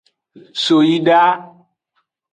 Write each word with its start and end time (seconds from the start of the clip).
So 0.63 0.75
yi 0.87 0.97
da. 1.07 1.21